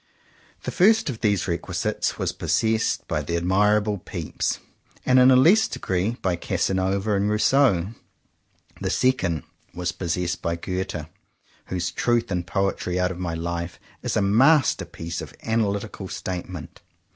[0.63, 4.57] The first of these requisites was possessed by the admirable Pepys,
[5.05, 7.89] and in a less degree by Casanova and Rousseau.
[8.81, 9.43] The second
[9.75, 11.05] was possessed by Goethe,
[11.65, 16.81] whose "Truth and Poetry out of my Life" is a masterpiece of analytical statement.